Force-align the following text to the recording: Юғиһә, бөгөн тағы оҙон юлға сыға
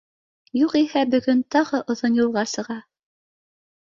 Юғиһә, 0.59 1.01
бөгөн 1.15 1.43
тағы 1.57 1.81
оҙон 1.95 2.17
юлға 2.21 2.45
сыға 2.53 2.79